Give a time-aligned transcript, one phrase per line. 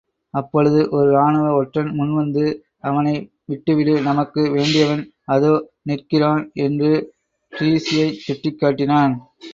[0.33, 2.45] அப்பொழுது ஒரு ராணுவ ஒற்றன் முன்வந்து,
[2.81, 3.13] அவனை
[3.45, 5.53] விட்டுவிடு நமக்கு வேண்டியவன்.அதோ
[5.83, 6.91] நிற்கிறான் என்று
[7.53, 9.15] டிரீஸியைச் சுட்டிக்காட்டினான்.